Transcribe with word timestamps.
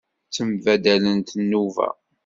Ttembaddalet 0.27 1.29
nnuba. 1.39 1.89